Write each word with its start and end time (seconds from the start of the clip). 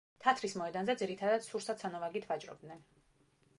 თათრის 0.21 0.55
მოედანზე 0.61 0.95
ძირითადად 1.01 1.45
სურსათ-სანოვაგით 1.49 2.27
ვაჭრობდნენ. 2.33 2.85